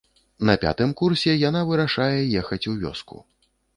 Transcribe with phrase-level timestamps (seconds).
[0.49, 3.23] На пятым курсе яна вырашае ехаць у вёску.